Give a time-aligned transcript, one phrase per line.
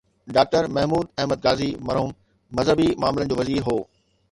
[0.35, 2.11] Doctor Mahmood Ahmed Ghazi مرحوم
[2.57, 3.77] مذهبي معاملن جو وزير هو.